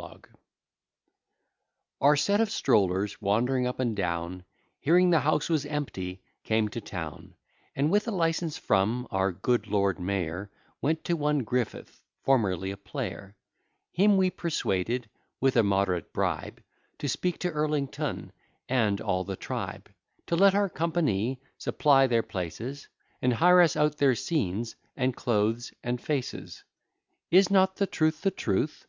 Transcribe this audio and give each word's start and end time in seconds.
to 0.00 0.08
act 0.08 0.26
in. 0.28 0.34
Our 2.00 2.16
set 2.16 2.40
of 2.40 2.50
strollers, 2.50 3.20
wandering 3.20 3.66
up 3.66 3.78
and 3.80 3.94
down, 3.94 4.44
Hearing 4.80 5.10
the 5.10 5.20
house 5.20 5.50
was 5.50 5.66
empty, 5.66 6.22
came 6.42 6.70
to 6.70 6.80
town; 6.80 7.34
And, 7.76 7.90
with 7.90 8.08
a 8.08 8.10
license 8.10 8.56
from 8.56 9.06
our 9.10 9.30
good 9.30 9.66
lord 9.66 10.00
mayor, 10.00 10.50
Went 10.80 11.04
to 11.04 11.16
one 11.18 11.40
Griffith, 11.40 12.02
formerly 12.22 12.70
a 12.70 12.78
player: 12.78 13.36
Him 13.92 14.16
we 14.16 14.30
persuaded, 14.30 15.06
with 15.38 15.54
a 15.56 15.62
moderate 15.62 16.14
bribe, 16.14 16.62
To 17.00 17.06
speak 17.06 17.38
to 17.40 17.50
Elrington 17.52 18.30
and 18.70 19.02
all 19.02 19.22
the 19.24 19.36
tribe, 19.36 19.90
To 20.28 20.34
let 20.34 20.54
our 20.54 20.70
company 20.70 21.38
supply 21.58 22.06
their 22.06 22.22
places, 22.22 22.88
And 23.20 23.34
hire 23.34 23.60
us 23.60 23.76
out 23.76 23.98
their 23.98 24.14
scenes, 24.14 24.76
and 24.96 25.14
clothes, 25.14 25.74
and 25.84 26.00
faces. 26.00 26.64
Is 27.30 27.50
not 27.50 27.76
the 27.76 27.86
truth 27.86 28.22
the 28.22 28.30
truth? 28.30 28.86